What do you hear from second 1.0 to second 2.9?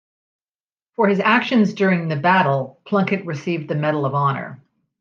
his actions during the battle